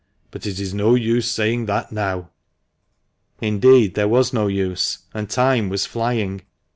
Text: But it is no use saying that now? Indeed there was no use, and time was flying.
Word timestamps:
But 0.31 0.47
it 0.47 0.59
is 0.59 0.73
no 0.73 0.95
use 0.95 1.29
saying 1.29 1.67
that 1.67 1.91
now? 1.91 2.31
Indeed 3.39 3.93
there 3.93 4.07
was 4.07 4.33
no 4.33 4.47
use, 4.47 4.97
and 5.13 5.29
time 5.29 5.69
was 5.69 5.85
flying. 5.85 6.41